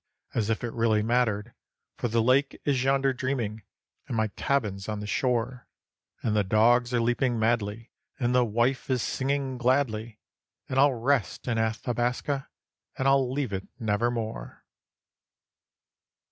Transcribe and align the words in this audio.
as 0.33 0.49
if 0.49 0.63
it 0.63 0.73
really 0.73 1.03
mattered, 1.03 1.53
For 1.99 2.07
the 2.07 2.23
lake 2.23 2.59
is 2.65 2.83
yonder 2.83 3.13
dreaming, 3.13 3.61
and 4.07 4.17
my 4.17 4.29
cabin's 4.29 4.89
on 4.89 4.99
the 4.99 5.05
shore; 5.05 5.67
And 6.23 6.35
the 6.35 6.43
dogs 6.43 6.91
are 6.91 6.99
leaping 6.99 7.37
madly, 7.37 7.91
and 8.19 8.33
the 8.33 8.43
wife 8.43 8.89
is 8.89 9.03
singing 9.03 9.59
gladly, 9.59 10.17
And 10.67 10.79
I'll 10.79 10.95
rest 10.95 11.47
in 11.47 11.59
Athabaska, 11.59 12.47
and 12.97 13.07
I'll 13.07 13.31
leave 13.31 13.53
it 13.53 13.67
nevermore. 13.79 14.65